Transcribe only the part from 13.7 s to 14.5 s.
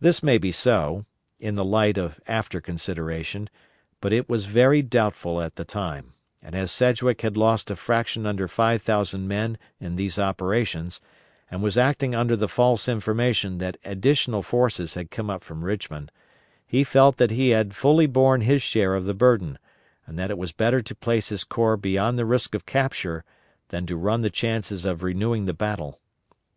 additional